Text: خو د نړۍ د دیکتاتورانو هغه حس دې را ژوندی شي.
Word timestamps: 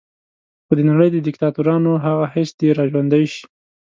خو 0.65 0.73
د 0.77 0.81
نړۍ 0.89 1.09
د 1.13 1.17
دیکتاتورانو 1.27 1.91
هغه 2.05 2.25
حس 2.33 2.49
دې 2.59 2.69
را 2.77 2.83
ژوندی 2.91 3.23
شي. 3.33 3.43